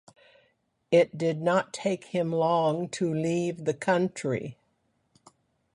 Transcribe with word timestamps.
It 0.89 1.15
did 1.15 1.43
not 1.43 1.73
take 1.73 2.05
him 2.05 2.31
long 2.31 2.89
to 2.89 3.13
leave 3.13 3.65
the 3.65 3.73
country. 3.75 4.57